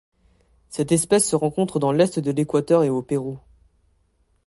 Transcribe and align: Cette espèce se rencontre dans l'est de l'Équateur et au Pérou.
Cette 0.69 0.91
espèce 0.91 1.29
se 1.29 1.35
rencontre 1.35 1.77
dans 1.79 1.91
l'est 1.91 2.17
de 2.17 2.31
l'Équateur 2.31 2.83
et 2.83 2.89
au 2.89 3.03
Pérou. 3.03 3.37